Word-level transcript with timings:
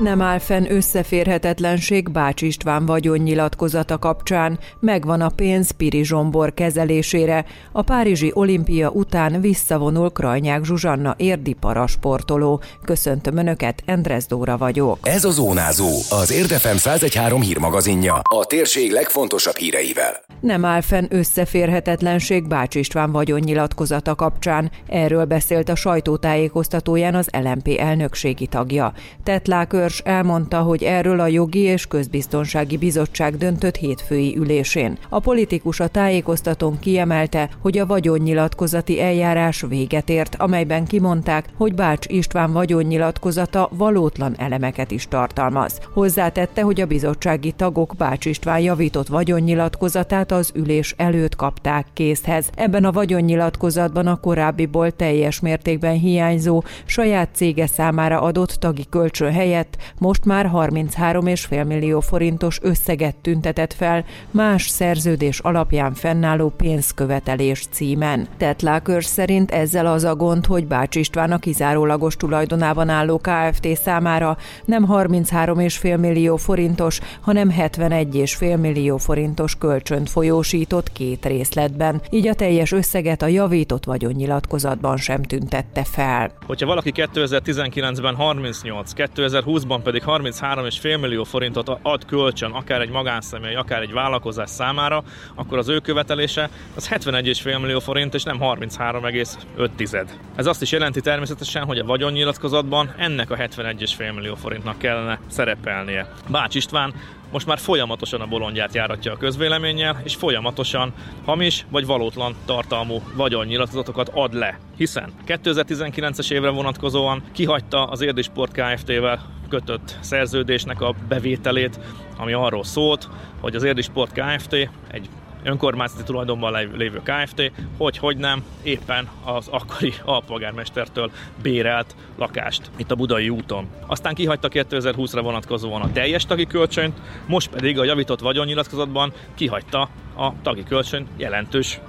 Nem 0.00 0.20
áll 0.20 0.38
fenn 0.38 0.70
összeférhetetlenség 0.70 2.10
Bács 2.10 2.42
István 2.42 2.86
vagyonnyilatkozata 2.86 3.98
kapcsán, 3.98 4.58
megvan 4.78 5.20
a 5.20 5.28
pénz 5.28 5.70
Piri 5.70 6.04
Zsombor 6.04 6.54
kezelésére. 6.54 7.44
A 7.72 7.82
Párizsi 7.82 8.30
olimpia 8.34 8.90
után 8.90 9.40
visszavonul 9.40 10.10
Krajnyák 10.10 10.64
Zsuzsanna 10.64 11.14
érdi 11.18 11.52
parasportoló. 11.52 12.60
Köszöntöm 12.84 13.36
Önöket, 13.36 13.82
Endres 13.86 14.26
Dóra 14.26 14.56
vagyok. 14.56 14.98
Ez 15.02 15.24
a 15.24 15.30
Zónázó, 15.30 15.88
az 16.10 16.32
Érdefem 16.32 16.76
113 16.76 17.40
hírmagazinja, 17.40 18.20
a 18.34 18.44
térség 18.44 18.92
legfontosabb 18.92 19.56
híreivel. 19.56 20.20
Nem 20.40 20.64
áll 20.64 20.80
fenn 20.80 21.06
összeférhetetlenség 21.08 22.48
Bács 22.48 22.74
István 22.74 23.12
vagyonnyilatkozata 23.12 24.14
kapcsán. 24.14 24.70
Erről 24.86 25.24
beszélt 25.24 25.68
a 25.68 25.74
sajtótájékoztatóján 25.74 27.14
az 27.14 27.28
LMP 27.42 27.68
elnökségi 27.78 28.46
tagja. 28.46 28.92
Tetlák 29.22 29.72
Törzs 29.90 30.02
elmondta, 30.04 30.58
hogy 30.58 30.82
erről 30.82 31.20
a 31.20 31.26
Jogi 31.26 31.58
és 31.58 31.86
Közbiztonsági 31.86 32.76
Bizottság 32.76 33.36
döntött 33.36 33.76
hétfői 33.76 34.36
ülésén. 34.36 34.98
A 35.08 35.18
politikus 35.20 35.80
a 35.80 35.88
tájékoztatón 35.88 36.78
kiemelte, 36.78 37.48
hogy 37.60 37.78
a 37.78 37.86
vagyonnyilatkozati 37.86 39.00
eljárás 39.00 39.64
véget 39.68 40.08
ért, 40.08 40.34
amelyben 40.34 40.84
kimondták, 40.86 41.44
hogy 41.56 41.74
Bács 41.74 42.06
István 42.08 42.52
vagyonnyilatkozata 42.52 43.68
valótlan 43.72 44.34
elemeket 44.38 44.90
is 44.90 45.08
tartalmaz. 45.08 45.78
Hozzátette, 45.92 46.62
hogy 46.62 46.80
a 46.80 46.86
bizottsági 46.86 47.52
tagok 47.52 47.94
Bács 47.98 48.24
István 48.24 48.60
javított 48.60 49.08
vagyonnyilatkozatát 49.08 50.32
az 50.32 50.50
ülés 50.54 50.94
előtt 50.96 51.36
kapták 51.36 51.86
készhez. 51.92 52.50
Ebben 52.54 52.84
a 52.84 52.92
vagyonnyilatkozatban 52.92 54.06
a 54.06 54.20
korábbiból 54.20 54.90
teljes 54.90 55.40
mértékben 55.40 55.98
hiányzó, 55.98 56.62
saját 56.84 57.28
cége 57.34 57.66
számára 57.66 58.20
adott 58.20 58.50
tagi 58.50 58.86
kölcsön 58.90 59.32
helyett 59.32 59.78
most 59.98 60.24
már 60.24 60.50
33,5 60.54 61.66
millió 61.66 62.00
forintos 62.00 62.58
összeget 62.62 63.16
tüntetett 63.16 63.72
fel 63.72 64.04
más 64.30 64.68
szerződés 64.68 65.38
alapján 65.38 65.94
fennálló 65.94 66.48
pénzkövetelés 66.48 67.66
címen. 67.70 68.28
Tetlákör 68.36 69.04
szerint 69.04 69.50
ezzel 69.50 69.86
az 69.86 70.04
a 70.04 70.14
gond, 70.14 70.46
hogy 70.46 70.66
Bács 70.66 70.96
István 70.96 71.32
a 71.32 71.38
kizárólagos 71.38 72.16
tulajdonában 72.16 72.88
álló 72.88 73.18
KFT 73.18 73.66
számára 73.76 74.36
nem 74.64 74.86
33,5 74.88 75.98
millió 76.00 76.36
forintos, 76.36 77.00
hanem 77.20 77.54
71,5 77.58 78.60
millió 78.60 78.96
forintos 78.96 79.54
kölcsönt 79.58 80.10
folyósított 80.10 80.92
két 80.92 81.26
részletben, 81.26 82.02
így 82.10 82.26
a 82.26 82.34
teljes 82.34 82.72
összeget 82.72 83.22
a 83.22 83.26
javított 83.26 83.84
vagyonnyilatkozatban 83.84 84.96
sem 84.96 85.22
tüntette 85.22 85.84
fel. 85.84 86.32
Hogyha 86.46 86.66
valaki 86.66 86.92
2019-ben 86.94 88.14
38, 88.14 88.92
2020-ban 88.96 89.69
2020-ban 89.70 89.80
pedig 89.82 90.02
33,5 90.06 91.00
millió 91.00 91.24
forintot 91.24 91.78
ad 91.82 92.04
kölcsön 92.04 92.50
akár 92.50 92.80
egy 92.80 92.90
magánszemély, 92.90 93.54
akár 93.54 93.82
egy 93.82 93.92
vállalkozás 93.92 94.50
számára, 94.50 95.02
akkor 95.34 95.58
az 95.58 95.68
ő 95.68 95.78
követelése 95.78 96.50
az 96.74 96.88
71,5 96.88 97.60
millió 97.60 97.78
forint, 97.78 98.14
és 98.14 98.22
nem 98.22 98.38
33,5. 98.40 100.08
Ez 100.36 100.46
azt 100.46 100.62
is 100.62 100.72
jelenti 100.72 101.00
természetesen, 101.00 101.64
hogy 101.64 101.78
a 101.78 101.84
vagyonnyilatkozatban 101.84 102.94
ennek 102.96 103.30
a 103.30 103.36
71,5 103.36 104.14
millió 104.14 104.34
forintnak 104.34 104.78
kellene 104.78 105.20
szerepelnie. 105.28 106.12
Bács 106.28 106.54
István 106.54 106.94
most 107.32 107.46
már 107.46 107.58
folyamatosan 107.58 108.20
a 108.20 108.26
bolondját 108.26 108.74
járatja 108.74 109.12
a 109.12 109.16
közvéleménnyel, 109.16 110.00
és 110.04 110.14
folyamatosan 110.14 110.92
hamis 111.24 111.66
vagy 111.70 111.86
valótlan 111.86 112.34
tartalmú 112.44 113.02
vagyonnyilatkozatokat 113.14 114.08
ad 114.14 114.34
le. 114.34 114.58
Hiszen 114.76 115.12
2019-es 115.26 116.30
évre 116.30 116.48
vonatkozóan 116.48 117.22
kihagyta 117.32 117.84
az 117.84 118.00
Érdisport 118.00 118.52
Kft-vel 118.52 119.39
kötött 119.50 119.96
szerződésnek 120.00 120.80
a 120.80 120.94
bevételét, 121.08 121.80
ami 122.18 122.32
arról 122.32 122.64
szólt, 122.64 123.08
hogy 123.40 123.54
az 123.54 123.62
Érdisport 123.62 124.12
Kft. 124.12 124.52
egy 124.90 125.08
önkormányzati 125.42 126.02
tulajdonban 126.02 126.68
lévő 126.76 127.00
Kft., 127.04 127.52
hogy 127.78 127.98
hogy 127.98 128.16
nem 128.16 128.44
éppen 128.62 129.08
az 129.24 129.48
akkori 129.48 129.92
alpolgármestertől 130.04 131.10
bérelt 131.42 131.96
lakást 132.16 132.70
itt 132.76 132.90
a 132.90 132.94
Budai 132.94 133.28
úton. 133.28 133.66
Aztán 133.86 134.14
kihagyta 134.14 134.48
2020-ra 134.52 135.20
vonatkozóan 135.22 135.82
a 135.82 135.92
teljes 135.92 136.26
tagi 136.26 136.46
kölcsönt, 136.46 137.00
most 137.26 137.50
pedig 137.50 137.78
a 137.78 137.84
javított 137.84 138.20
vagyonnyilatkozatban 138.20 139.12
kihagyta 139.34 139.88
a 140.16 140.32
tagi 140.42 140.62
kölcsön 140.62 141.06
jelentős 141.16 141.80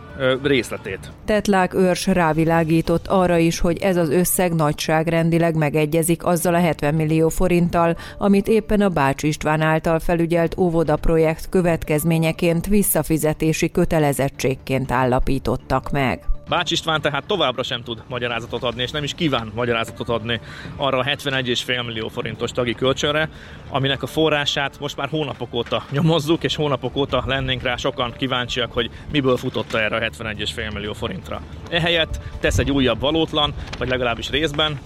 részletét. 0.44 1.12
Tetlák 1.26 1.74
őrs 1.74 2.08
rávilágított 2.08 3.08
arra 3.08 3.38
is, 3.38 3.60
hogy 3.60 3.78
ez 3.78 3.98
az 3.98 4.10
összeg 4.10 4.54
nagyságrendileg 4.54 5.56
megegyezik 5.56 6.26
azzal 6.26 6.54
a 6.54 6.60
70 6.60 6.94
millió 6.94 7.30
forinttal, 7.30 7.98
amit 8.18 8.48
éppen 8.48 8.82
a 8.82 8.90
Bács 8.90 9.24
István 9.24 9.62
által 9.62 10.00
felügyelt 10.00 10.58
óvoda 10.58 10.96
projekt 10.96 11.50
következményeként 11.50 12.68
visszafizetési 12.68 13.72
kötelezettségként 13.72 14.92
állapítottak 14.92 15.92
meg. 15.92 16.20
Bács 16.50 16.72
István 16.72 17.02
tehát 17.02 17.26
továbbra 17.26 17.64
sem 17.64 17.84
tud 17.84 18.04
magyarázatot 18.08 18.64
adni, 18.64 18.82
és 18.82 18.92
nem 18.92 19.04
is 19.04 19.14
kíván 19.14 19.52
magyarázatot 19.56 20.10
adni 20.10 20.40
arra 20.76 20.98
a 20.98 21.04
71,5 21.04 21.86
millió 21.86 22.08
forintos 22.08 22.52
tagi 22.52 22.74
kölcsönre, 22.74 23.30
aminek 23.70 24.04
a 24.04 24.08
forrását 24.08 24.80
most 24.80 24.98
már 24.98 25.10
hónapok 25.10 25.54
óta 25.54 25.84
nyomozzuk, 25.90 26.44
és 26.44 26.56
hónapok 26.56 26.96
óta 26.96 27.24
lennénk 27.26 27.62
rá 27.62 27.76
sokan 27.76 28.14
kíváncsiak, 28.18 28.72
hogy 28.72 28.90
miből 29.12 29.38
futotta 29.38 29.82
erre 29.82 29.96
a 29.96 30.00
71,5 30.00 30.74
millió 30.74 30.94
forintra. 30.94 31.42
Ehelyett 31.70 32.20
tesz 32.40 32.58
egy 32.58 32.72
újabb 32.72 33.00
valótlan, 33.00 33.54
vagy 33.78 33.90
legalábbis 33.90 34.30
részben, 34.30 34.80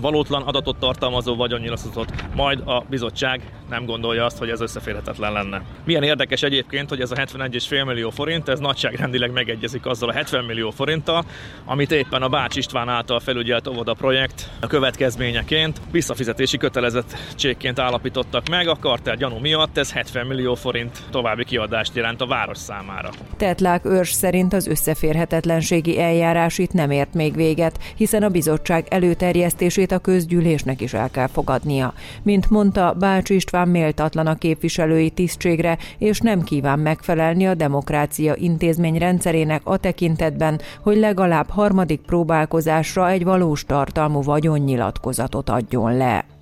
valótlan 0.00 0.42
adatot 0.42 0.76
tartalmazó 0.78 1.36
vagyonnyilatkozatot, 1.36 2.12
majd 2.34 2.62
a 2.64 2.84
bizottság 2.88 3.40
nem 3.68 3.84
gondolja 3.84 4.24
azt, 4.24 4.38
hogy 4.38 4.48
ez 4.48 4.60
összeférhetetlen 4.60 5.32
lenne. 5.32 5.62
Milyen 5.84 6.02
érdekes 6.02 6.42
egyébként, 6.42 6.88
hogy 6.88 7.00
ez 7.00 7.10
a 7.10 7.14
71,5 7.14 7.84
millió 7.84 8.10
forint, 8.10 8.48
ez 8.48 8.58
nagyságrendileg 8.58 9.32
megegyezik 9.32 9.86
azzal 9.86 10.08
a 10.08 10.12
70 10.12 10.44
millió 10.44 10.70
forinttal, 10.70 11.24
amit 11.64 11.92
éppen 11.92 12.22
a 12.22 12.28
Bács 12.28 12.56
István 12.56 12.88
által 12.88 13.20
felügyelt 13.20 13.66
óvoda 13.66 13.94
projekt 13.94 14.50
a 14.60 14.66
következményeként 14.66 15.80
visszafizetési 15.90 16.56
kötelezettségként 16.56 17.78
állapítottak 17.78 18.48
meg. 18.48 18.68
A 18.68 18.76
kartel 18.80 19.16
gyanú 19.16 19.38
miatt 19.38 19.78
ez 19.78 19.92
70 19.92 20.26
millió 20.26 20.54
forint 20.54 21.02
további 21.10 21.44
kiadást 21.44 21.94
jelent 21.94 22.20
a 22.20 22.26
város 22.26 22.58
számára. 22.58 23.10
Tetlák 23.36 23.84
őrs 23.84 24.12
szerint 24.12 24.52
az 24.52 24.66
összeférhetetlenségi 24.66 26.00
eljárás 26.00 26.58
itt 26.58 26.72
nem 26.72 26.90
ért 26.90 27.14
még 27.14 27.34
véget, 27.34 27.78
hiszen 27.96 28.22
a 28.22 28.28
bizottság 28.28 28.86
előterjesztését 28.88 29.92
a 29.92 29.98
közgyűlésnek 29.98 30.80
is 30.80 30.94
el 30.94 31.10
kell 31.10 31.26
fogadnia. 31.26 31.94
Mint 32.22 32.50
mondta, 32.50 32.94
Bács 32.98 33.30
István 33.30 33.55
méltatlan 33.64 34.26
a 34.26 34.34
képviselői 34.34 35.10
tisztségre, 35.10 35.78
és 35.98 36.20
nem 36.20 36.42
kíván 36.42 36.78
megfelelni 36.78 37.46
a 37.46 37.54
demokrácia 37.54 38.34
intézmény 38.36 38.98
rendszerének 38.98 39.60
a 39.64 39.76
tekintetben, 39.76 40.60
hogy 40.82 40.96
legalább 40.96 41.48
harmadik 41.48 42.00
próbálkozásra 42.00 43.08
egy 43.08 43.24
valós 43.24 43.64
tartalmú 43.64 44.22
vagyonnyilatkozatot 44.22 45.48
adjon 45.48 45.96
le. 45.96 46.35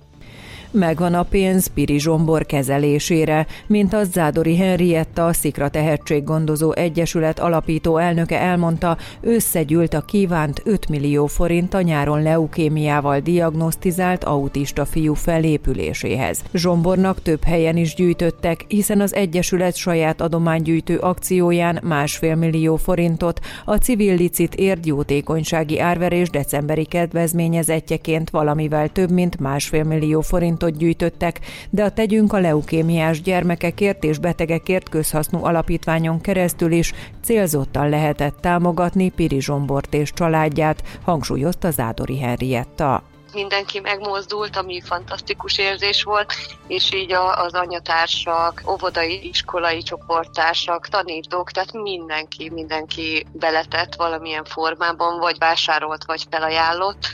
Megvan 0.77 1.13
a 1.13 1.23
pénz 1.23 1.67
Piri 1.67 1.99
Zsombor 1.99 2.45
kezelésére, 2.45 3.47
mint 3.67 3.93
az 3.93 4.11
Zádori 4.11 4.57
Henrietta, 4.57 5.25
a 5.25 5.33
Szikra 5.33 5.69
Tehetséggondozó 5.69 6.71
Egyesület 6.73 7.39
alapító 7.39 7.97
elnöke 7.97 8.39
elmondta, 8.39 8.97
összegyűlt 9.21 9.93
a 9.93 10.01
kívánt 10.01 10.61
5 10.65 10.89
millió 10.89 11.25
forint 11.25 11.73
a 11.73 11.81
nyáron 11.81 12.21
leukémiával 12.21 13.19
diagnosztizált 13.19 14.23
autista 14.23 14.85
fiú 14.85 15.13
felépüléséhez. 15.13 16.43
Zsombornak 16.53 17.21
több 17.21 17.43
helyen 17.43 17.77
is 17.77 17.95
gyűjtöttek, 17.95 18.65
hiszen 18.67 19.01
az 19.01 19.13
Egyesület 19.13 19.75
saját 19.75 20.21
adománygyűjtő 20.21 20.97
akcióján 20.97 21.79
másfél 21.83 22.35
millió 22.35 22.75
forintot, 22.75 23.39
a 23.65 23.75
civil 23.75 24.15
licit 24.15 24.61
jótékonysági 24.83 25.79
árverés 25.79 26.29
decemberi 26.29 26.85
kedvezményezettjeként 26.85 28.29
valamivel 28.29 28.89
több 28.89 29.11
mint 29.11 29.39
másfél 29.39 29.83
millió 29.83 30.21
forintot 30.21 30.63
adatot 30.65 30.77
gyűjtöttek, 30.77 31.39
de 31.69 31.83
a 31.83 31.89
Tegyünk 31.89 32.33
a 32.33 32.39
leukémiás 32.39 33.21
gyermekekért 33.21 34.03
és 34.03 34.17
betegekért 34.17 34.89
közhasznú 34.89 35.45
alapítványon 35.45 36.21
keresztül 36.21 36.71
is 36.71 36.93
célzottan 37.23 37.89
lehetett 37.89 38.41
támogatni 38.41 39.09
Piri 39.09 39.41
Zsombort 39.41 39.93
és 39.93 40.11
családját, 40.13 40.83
hangsúlyozta 41.03 41.71
Zádori 41.71 42.19
Henrietta. 42.19 43.03
Mindenki 43.33 43.79
megmozdult, 43.79 44.55
ami 44.55 44.81
fantasztikus 44.81 45.57
érzés 45.57 46.03
volt, 46.03 46.33
és 46.67 46.93
így 46.93 47.13
az 47.13 47.53
anyatársak, 47.53 48.61
óvodai, 48.69 49.27
iskolai 49.27 49.81
csoporttársak, 49.81 50.87
tanítók, 50.87 51.51
tehát 51.51 51.73
mindenki, 51.73 52.49
mindenki 52.49 53.25
beletett 53.31 53.95
valamilyen 53.95 54.45
formában, 54.45 55.19
vagy 55.19 55.37
vásárolt, 55.37 56.05
vagy 56.05 56.25
felajánlott, 56.29 57.07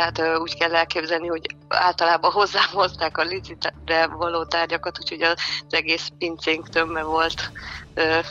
tehát 0.00 0.38
úgy 0.38 0.58
kell 0.58 0.74
elképzelni, 0.74 1.26
hogy 1.26 1.56
általában 1.68 2.30
hozzám 2.30 2.68
hozták 2.72 3.18
a 3.18 3.22
licitre 3.22 4.06
való 4.06 4.44
tárgyakat, 4.44 4.98
úgyhogy 5.00 5.22
az 5.22 5.36
egész 5.68 6.08
pincénk 6.18 6.68
tömve 6.68 7.02
volt 7.02 7.52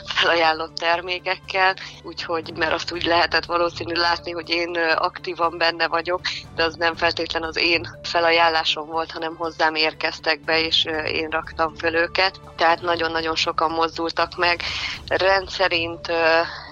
felajánlott 0.04 0.74
termékekkel, 0.74 1.74
úgyhogy 2.02 2.52
mert 2.56 2.72
azt 2.72 2.92
úgy 2.92 3.04
lehetett 3.04 3.44
valószínű 3.44 3.94
látni, 3.94 4.30
hogy 4.30 4.50
én 4.50 4.76
aktívan 4.96 5.58
benne 5.58 5.88
vagyok, 5.88 6.20
de 6.54 6.64
az 6.64 6.74
nem 6.74 6.94
feltétlen 6.94 7.42
az 7.42 7.56
én 7.56 7.98
felajánlásom 8.02 8.86
volt, 8.86 9.10
hanem 9.10 9.36
hozzám 9.36 9.74
érkeztek 9.74 10.40
be, 10.40 10.60
és 10.60 10.84
én 11.12 11.28
raktam 11.28 11.74
fel 11.74 11.94
őket. 11.94 12.40
Tehát 12.56 12.80
nagyon-nagyon 12.80 13.34
sokan 13.34 13.70
mozdultak 13.70 14.36
meg. 14.36 14.62
Rendszerint 15.06 16.12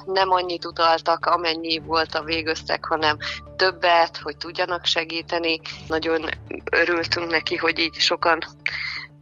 nem 0.04 0.30
annyit 0.30 0.64
utaltak, 0.64 1.26
amennyi 1.26 1.78
volt 1.78 2.14
a 2.14 2.22
végösszeg, 2.22 2.84
hanem 2.84 3.16
többet, 3.56 4.16
hogy 4.22 4.36
tudjanak 4.36 4.84
segíteni. 4.84 5.60
Nagyon 5.86 6.28
örültünk 6.70 7.30
neki, 7.30 7.56
hogy 7.56 7.78
így 7.78 7.94
sokan 7.94 8.38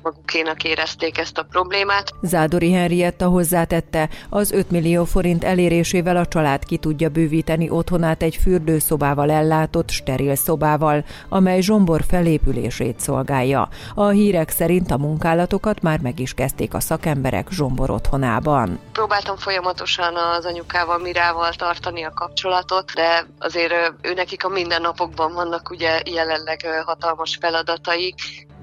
magukénak 0.07 0.65
érezték 0.65 1.19
ezt 1.19 1.39
a 1.39 1.43
problémát. 1.43 2.11
Zádori 2.23 2.73
Henrietta 2.73 3.29
hozzátette, 3.29 4.09
az 4.31 4.53
5 4.53 4.71
millió 4.71 5.05
forint 5.05 5.45
elérésével 5.45 6.17
a 6.17 6.27
család 6.27 6.65
ki 6.65 6.77
tudja 6.77 7.09
bővíteni 7.09 7.71
otthonát 7.71 8.23
egy 8.23 8.37
fürdőszobával 8.37 9.31
ellátott 9.31 9.91
steril 9.91 10.35
szobával, 10.35 11.05
amely 11.29 11.61
zsombor 11.61 12.03
felépülését 12.09 13.01
szolgálja. 13.01 13.69
A 13.95 14.09
hírek 14.09 14.51
szerint 14.51 14.91
a 14.91 14.97
munkálatokat 14.97 15.83
már 15.83 16.01
meg 16.01 16.19
is 16.21 16.35
kezdték 16.35 16.75
a 16.75 16.81
szakemberek 16.81 17.49
zsombor 17.51 17.91
otthonában. 17.91 18.79
Próbáltam 18.93 19.37
folyamatosan 19.37 20.17
az 20.17 20.45
anyukával, 20.45 20.99
Mirával 20.99 21.53
tartani 21.53 22.03
a 22.03 22.13
kapcsolatot, 22.15 22.93
de 22.95 23.27
azért 23.39 23.73
ő 24.03 24.15
nekik 24.15 24.45
a 24.45 24.49
mindennapokban 24.49 25.33
vannak 25.33 25.71
ugye 25.71 26.01
jelenleg 26.05 26.61
hatalmas 26.85 27.39
feladataik, 27.41 28.15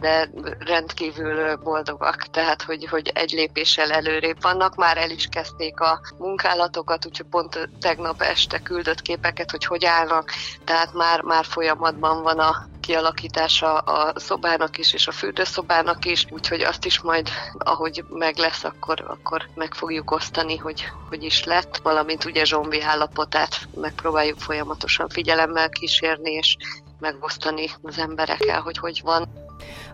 de 0.03 0.29
rendkívül 0.59 1.55
boldogak, 1.55 2.27
tehát 2.31 2.61
hogy, 2.61 2.87
hogy 2.89 3.11
egy 3.13 3.31
lépéssel 3.31 3.91
előrébb 3.91 4.41
vannak, 4.41 4.75
már 4.75 4.97
el 4.97 5.09
is 5.09 5.27
kezdték 5.31 5.79
a 5.79 6.01
munkálatokat, 6.17 7.05
úgyhogy 7.05 7.25
pont 7.29 7.69
tegnap 7.79 8.21
este 8.21 8.59
küldött 8.59 9.01
képeket, 9.01 9.51
hogy 9.51 9.65
hogy 9.65 9.85
állnak, 9.85 10.31
tehát 10.63 10.93
már, 10.93 11.21
már 11.21 11.45
folyamatban 11.45 12.21
van 12.21 12.39
a 12.39 12.67
kialakítása 12.79 13.77
a 13.77 14.19
szobának 14.19 14.77
is, 14.77 14.93
és 14.93 15.07
a 15.07 15.11
fürdőszobának 15.11 16.05
is, 16.05 16.25
úgyhogy 16.29 16.61
azt 16.61 16.85
is 16.85 17.01
majd, 17.01 17.29
ahogy 17.57 18.03
meg 18.09 18.37
lesz, 18.37 18.63
akkor, 18.63 19.03
akkor 19.07 19.47
meg 19.55 19.73
fogjuk 19.73 20.11
osztani, 20.11 20.57
hogy 20.57 20.91
hogy 21.09 21.23
is 21.23 21.43
lett, 21.43 21.79
valamint 21.83 22.25
ugye 22.25 22.45
zsombi 22.45 22.81
állapotát 22.81 23.67
megpróbáljuk 23.75 24.39
folyamatosan 24.39 25.09
figyelemmel 25.09 25.69
kísérni, 25.69 26.31
és 26.31 26.57
megosztani 26.99 27.69
az 27.81 27.97
emberekkel, 27.97 28.61
hogy 28.61 28.77
hogy 28.77 29.01
van. 29.03 29.42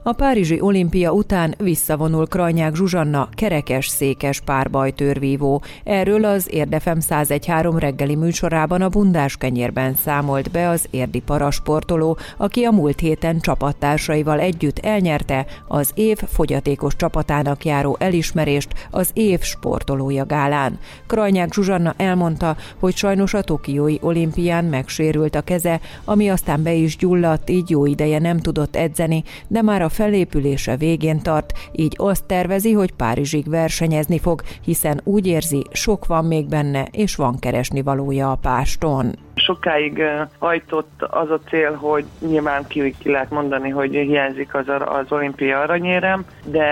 A 0.04 0.14
Párizsi 0.14 0.62
olimpia 0.62 1.12
után 1.12 1.56
visszavonul 1.58 2.28
Krajnyák 2.28 2.76
Zsuzsanna 2.76 3.30
kerekes-székes 3.32 4.40
párbajtőrvívó. 4.40 5.62
Erről 5.84 6.26
az 6.26 6.48
Érdefem 6.54 6.98
1013 6.98 7.78
reggeli 7.78 8.16
műsorában 8.16 8.82
a 8.82 8.90
bundás 8.90 9.38
kenyérben 9.38 9.96
számolt 9.96 10.52
be 10.52 10.70
az 10.70 10.86
érdi 10.90 11.20
parasportoló, 11.20 12.18
aki 12.38 12.64
a 12.64 12.72
múlt 12.72 13.00
héten 13.00 13.40
csapattársaival 13.40 14.40
együtt 14.40 14.80
elnyerte 14.80 15.46
az 15.68 15.92
év 15.94 16.18
fogyatékos 16.18 16.96
csapatának 16.96 17.66
járó 17.66 17.98
elismerést 18.00 18.88
az 18.92 19.10
év 19.14 19.42
sportolója 19.42 20.26
gálán. 20.26 20.80
Krajnyák 21.08 21.54
Zsuzsanna 21.54 21.94
elmondta, 21.98 22.58
hogy 22.80 22.96
sajnos 22.96 23.34
a 23.34 23.42
Tokiói 23.42 23.98
olimpián 24.02 24.66
megsérült 24.66 25.36
a 25.36 25.42
keze, 25.42 25.80
ami 26.06 26.30
aztán 26.30 26.64
be 26.64 26.74
is 26.74 26.98
gyulladt, 26.98 27.50
így 27.50 27.70
jó 27.70 27.86
ideje 27.86 28.20
nem 28.20 28.40
tudott 28.40 28.76
edzeni, 28.76 29.24
de 29.48 29.59
már 29.62 29.82
a 29.82 29.90
felépülése 29.90 30.76
végén 30.76 31.22
tart, 31.22 31.54
így 31.72 31.96
azt 31.98 32.26
tervezi, 32.26 32.74
hogy 32.74 32.92
Párizsig 32.92 33.50
versenyezni 33.50 34.20
fog, 34.20 34.42
hiszen 34.64 35.02
úgy 35.04 35.28
érzi, 35.28 35.64
sok 35.72 36.06
van 36.06 36.26
még 36.26 36.48
benne, 36.48 36.88
és 36.92 37.16
van 37.16 37.40
keresni 37.40 37.82
valója 37.82 38.32
a 38.32 38.40
páston 38.42 39.16
sokáig 39.50 40.04
hajtott 40.40 41.02
az 41.10 41.30
a 41.30 41.40
cél, 41.50 41.74
hogy 41.74 42.06
nyilván 42.20 42.68
ki, 42.68 42.96
ki 43.00 43.12
lehet 43.12 43.30
mondani, 43.30 43.70
hogy 43.70 43.92
hiányzik 43.92 44.54
az, 44.54 44.66
az 44.86 45.12
olimpia 45.12 45.60
aranyérem, 45.60 46.26
de 46.46 46.68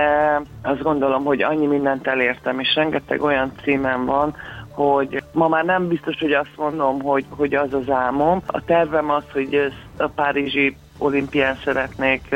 azt 0.62 0.82
gondolom, 0.82 1.24
hogy 1.24 1.42
annyi 1.42 1.66
mindent 1.66 2.08
elértem, 2.08 2.60
és 2.60 2.76
rengeteg 2.76 3.22
olyan 3.22 3.52
címem 3.64 4.06
van, 4.06 4.36
hogy 4.70 5.24
ma 5.32 5.48
már 5.48 5.66
nem 5.66 5.88
biztos, 5.88 6.20
hogy 6.20 6.32
azt 6.32 6.58
mondom, 6.58 7.02
hogy, 7.02 7.26
hogy 7.30 7.56
az 7.56 7.74
az 7.74 7.90
álmom. 7.90 8.42
A 8.46 8.66
tervem 8.66 9.10
az, 9.10 9.24
hogy 9.34 9.72
a 9.98 10.08
Párizsi 10.08 10.76
olimpián 10.98 11.58
szeretnék 11.64 12.36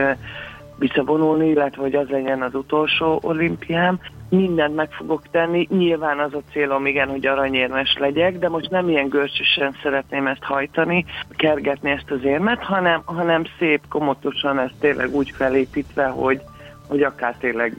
visszavonulni, 0.81 1.47
illetve 1.49 1.81
hogy 1.81 1.95
az 1.95 2.09
legyen 2.09 2.41
az 2.41 2.55
utolsó 2.55 3.19
olimpiám. 3.23 3.99
Mindent 4.29 4.75
meg 4.75 4.91
fogok 4.91 5.21
tenni, 5.31 5.67
nyilván 5.69 6.19
az 6.19 6.33
a 6.33 6.41
célom, 6.51 6.85
igen, 6.85 7.09
hogy 7.09 7.25
aranyérmes 7.25 7.97
legyek, 7.99 8.39
de 8.39 8.49
most 8.49 8.69
nem 8.69 8.89
ilyen 8.89 9.09
görcsösen 9.09 9.75
szeretném 9.83 10.27
ezt 10.27 10.43
hajtani, 10.43 11.05
kergetni 11.29 11.91
ezt 11.91 12.11
az 12.11 12.23
érmet, 12.23 12.63
hanem, 12.63 13.01
hanem 13.05 13.43
szép, 13.59 13.81
komotosan 13.89 14.59
ezt 14.59 14.79
tényleg 14.79 15.15
úgy 15.15 15.31
felépítve, 15.31 16.05
hogy, 16.05 16.41
hogy 16.87 17.03
akár 17.03 17.35
tényleg, 17.39 17.75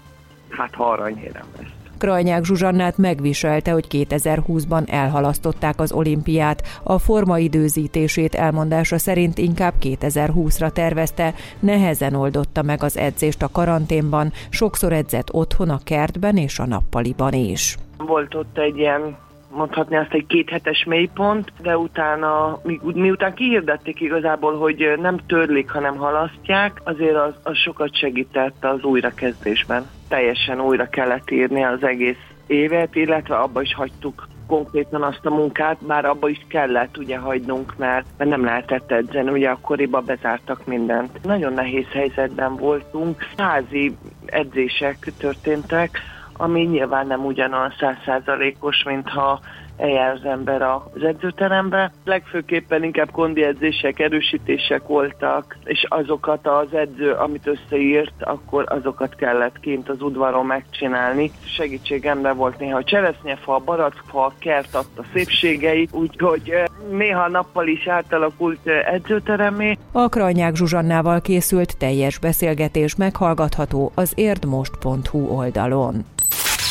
hát 0.49 0.75
ha 0.75 0.85
aranyérem 0.85 1.47
lesz. 1.59 1.82
Krajnyák 2.03 2.45
Zsuzsannát 2.45 2.99
megviselte, 2.99 3.73
hogy 3.73 3.87
2020-ban 3.91 4.91
elhalasztották 4.93 5.81
az 5.81 5.93
olimpiát. 5.93 6.63
A 6.83 6.99
formaidőzítését 6.99 8.35
elmondása 8.35 8.99
szerint 8.99 9.39
inkább 9.39 9.75
2020-ra 9.81 10.71
tervezte, 10.71 11.35
nehezen 11.61 12.15
oldotta 12.15 12.63
meg 12.63 12.83
az 12.83 12.97
edzést 12.97 13.43
a 13.43 13.49
karanténban, 13.53 14.33
sokszor 14.51 14.93
edzett 14.93 15.33
otthon 15.33 15.71
a 15.71 15.81
kertben 15.85 16.37
és 16.37 16.59
a 16.59 16.67
nappaliban 16.67 17.33
is. 17.33 17.77
Volt 17.97 18.35
ott 18.35 18.59
egy 18.59 18.77
ilyen 18.77 19.17
mondhatni 19.53 19.97
azt 19.97 20.13
egy 20.13 20.27
kéthetes 20.27 20.85
mélypont, 20.85 21.53
de 21.63 21.77
utána, 21.77 22.61
mi, 22.63 22.81
miután 22.95 23.35
kihirdették 23.35 24.01
igazából, 24.01 24.59
hogy 24.59 24.93
nem 25.01 25.19
törlik, 25.27 25.71
hanem 25.71 25.97
halasztják, 25.97 26.81
azért 26.85 27.17
az, 27.17 27.35
az 27.43 27.57
sokat 27.57 27.97
segített 27.97 28.65
az 28.65 28.83
újrakezdésben. 28.83 29.87
Teljesen 30.09 30.61
újra 30.61 30.89
kellett 30.89 31.31
írni 31.31 31.65
az 31.65 31.83
egész 31.83 32.27
évet, 32.47 32.95
illetve 32.95 33.37
abba 33.37 33.63
is 33.63 33.75
hagytuk 33.75 34.29
konkrétan 34.47 35.03
azt 35.03 35.27
a 35.27 35.31
munkát, 35.31 35.87
bár 35.87 36.05
abba 36.05 36.29
is 36.29 36.47
kellett 36.49 36.99
ugye 36.99 37.19
hagynunk, 37.19 37.77
mert, 37.77 38.07
mert 38.19 38.31
nem 38.31 38.45
lehetett 38.45 38.93
edzeni, 38.93 39.31
ugye 39.31 39.49
akkoriban 39.49 40.05
bezártak 40.05 40.67
mindent. 40.67 41.23
Nagyon 41.23 41.53
nehéz 41.53 41.87
helyzetben 41.93 42.57
voltunk, 42.57 43.23
házi 43.37 43.97
edzések 44.27 45.13
történtek, 45.19 45.99
ami 46.37 46.61
nyilván 46.61 47.07
nem 47.07 47.25
ugyanolyan 47.25 47.75
százszázalékos, 47.79 48.83
mintha 48.83 49.41
eljár 49.77 50.13
az 50.13 50.25
ember 50.25 50.63
az 50.63 51.03
edzőterembe. 51.03 51.93
Legfőképpen 52.05 52.85
inkább 52.85 53.11
kondi 53.11 53.43
edzések, 53.45 53.99
erősítések 53.99 54.87
voltak, 54.87 55.57
és 55.65 55.87
azokat 55.89 56.47
az 56.47 56.75
edző, 56.75 57.11
amit 57.13 57.47
összeírt, 57.47 58.13
akkor 58.21 58.65
azokat 58.69 59.15
kellett 59.15 59.61
kint 59.61 59.89
az 59.89 60.03
udvaron 60.03 60.47
megcsinálni. 60.47 61.31
Segítségemre 61.57 62.33
volt 62.33 62.59
néha 62.59 62.79
a 62.79 62.85
cseresznyefa, 62.85 63.55
a 63.55 63.59
barackfa, 63.59 64.25
a 64.25 64.33
kert 64.39 64.75
adta 64.75 65.05
szépségeit, 65.13 65.93
úgyhogy 65.93 66.53
néha 66.91 67.29
nappal 67.29 67.67
is 67.67 67.87
átalakult 67.87 68.67
edzőteremé. 68.67 69.79
A 69.93 70.09
Krajnyák 70.09 70.55
Zsuzsannával 70.55 71.21
készült 71.21 71.79
teljes 71.79 72.19
beszélgetés 72.19 72.97
meghallgatható 72.97 73.93
az 73.95 74.13
érdmost.hu 74.17 75.19
oldalon. 75.19 76.05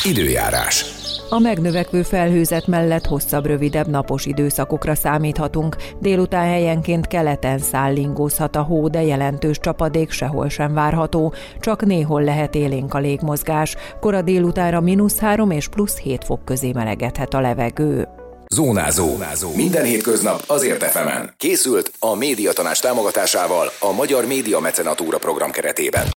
Időjárás. 0.04 0.84
A 1.28 1.38
megnövekvő 1.38 2.02
felhőzet 2.02 2.66
mellett 2.66 3.06
hosszabb, 3.06 3.46
rövidebb 3.46 3.86
napos 3.86 4.26
időszakokra 4.26 4.94
számíthatunk. 4.94 5.76
Délután 6.00 6.46
helyenként 6.46 7.06
keleten 7.06 7.58
szállingózhat 7.58 8.56
a 8.56 8.62
hó, 8.62 8.88
de 8.88 9.02
jelentős 9.02 9.58
csapadék 9.58 10.10
sehol 10.10 10.48
sem 10.48 10.74
várható. 10.74 11.34
Csak 11.60 11.84
néhol 11.84 12.22
lehet 12.22 12.54
élénk 12.54 12.94
a 12.94 12.98
légmozgás. 12.98 13.76
Kora 14.00 14.22
délutára 14.22 14.80
mínusz 14.80 15.18
3 15.18 15.50
és 15.50 15.68
plusz 15.68 15.98
7 15.98 16.24
fok 16.24 16.44
közé 16.44 16.72
melegedhet 16.72 17.34
a 17.34 17.40
levegő. 17.40 18.08
Zónázó. 18.54 19.06
Zónázó. 19.06 19.54
Minden 19.54 19.84
hétköznap 19.84 20.42
azért 20.46 20.82
efemen. 20.82 21.34
Készült 21.36 21.92
a 21.98 22.14
médiatanás 22.14 22.78
támogatásával 22.78 23.72
a 23.78 23.92
Magyar 23.92 24.26
Média 24.26 24.60
Mecenatúra 24.60 25.18
program 25.18 25.50
keretében. 25.50 26.06